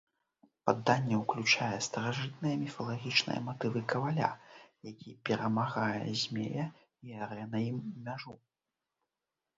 [0.67, 4.31] Паданне ўключае старажытныя міфалагічныя матывы каваля,
[4.91, 6.65] які перамагае змея
[7.09, 7.77] і арэ на ім
[8.09, 8.33] мяжу.